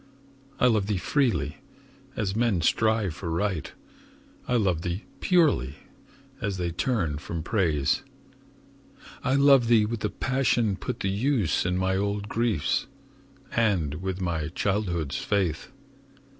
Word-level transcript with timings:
I 0.59 0.65
love 0.65 0.87
thee 0.87 0.97
freely, 0.97 1.57
as 2.15 2.35
men 2.35 2.61
strive 2.61 3.13
for 3.13 3.29
Right; 3.29 3.71
I 4.47 4.55
love 4.55 4.81
thee 4.81 5.05
purely, 5.19 5.75
as 6.41 6.57
they 6.57 6.71
turn 6.71 7.19
from 7.19 7.43
Praise. 7.43 8.01
I 9.23 9.35
love 9.35 9.67
thee 9.67 9.85
with 9.85 9.99
the 9.99 10.09
passion 10.09 10.75
put 10.75 10.99
to 11.01 11.07
use 11.07 11.67
In 11.67 11.77
my 11.77 11.97
old 11.97 12.27
griefs, 12.29 12.87
and 13.51 14.01
with 14.01 14.19
my 14.19 14.47
childhood's 14.47 15.19
faith. 15.19 15.71